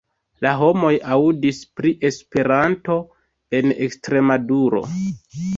La 0.45 0.53
homoj 0.61 0.93
aŭdis 1.15 1.59
pri 1.81 1.93
Esperanto 2.09 2.97
en 3.59 3.77
Ekstremaduro. 3.89 4.83